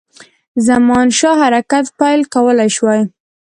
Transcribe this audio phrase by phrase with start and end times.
[0.67, 3.01] زمانشاه حرکت پیل کولای شوای.